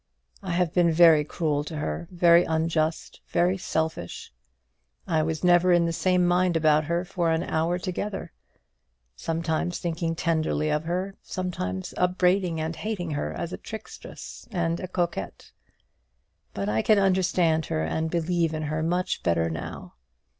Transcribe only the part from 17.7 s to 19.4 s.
and believe in her much